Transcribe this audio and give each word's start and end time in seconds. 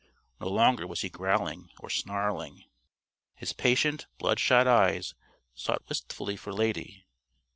No 0.39 0.47
longer 0.49 0.87
was 0.87 1.01
he 1.01 1.09
growling 1.11 1.69
or 1.77 1.87
snarling. 1.91 2.63
His 3.35 3.53
patient, 3.53 4.07
bloodshot 4.17 4.67
eyes 4.67 5.13
sought 5.53 5.87
wistfully 5.87 6.35
for 6.35 6.51
Lady. 6.51 7.05